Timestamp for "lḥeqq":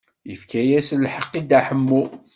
1.03-1.33